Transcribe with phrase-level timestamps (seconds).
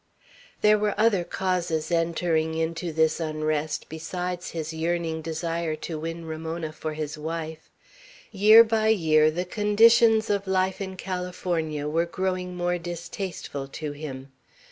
[0.61, 6.71] There were other causes entering into this unrest besides his yearning desire to win Ramona
[6.73, 7.69] for his wife.
[8.31, 14.31] Year by year the conditions of life in California were growing more distasteful to him.